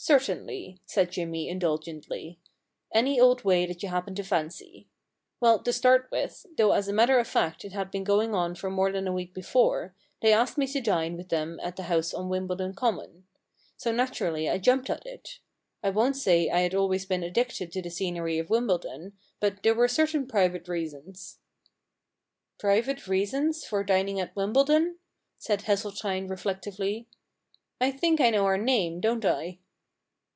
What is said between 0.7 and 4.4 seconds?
said Jimmy indulgently, * any old way that you happen to